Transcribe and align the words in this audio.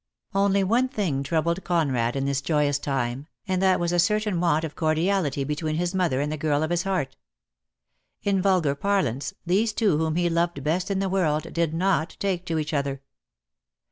Only 0.33 0.63
one 0.63 0.87
thing 0.89 1.21
troubled 1.21 1.63
Conrad 1.63 2.15
in 2.15 2.25
this 2.25 2.41
joyous 2.41 2.79
time, 2.79 3.27
and 3.47 3.61
that 3.61 3.79
was 3.79 3.91
a 3.91 3.99
certain 3.99 4.39
want 4.41 4.63
of 4.63 4.75
cordiality 4.75 5.43
be 5.43 5.55
tween 5.55 5.75
his 5.75 5.93
mother 5.93 6.19
and 6.19 6.31
the 6.31 6.37
girl 6.37 6.63
of 6.63 6.71
his 6.71 6.81
heart. 6.81 7.17
In 8.23 8.41
vulgar 8.41 8.73
parlance, 8.73 9.35
these 9.45 9.73
two 9.73 9.99
whom 9.99 10.15
he 10.15 10.27
loved 10.27 10.63
best 10.63 10.89
in 10.89 10.97
the 10.97 11.07
world 11.07 11.53
did 11.53 11.75
not 11.75 12.17
take 12.19 12.47
to 12.47 12.57
each 12.57 12.73
other. 12.73 13.03